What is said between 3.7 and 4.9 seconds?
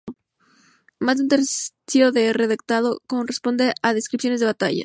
a descripciones de batallas.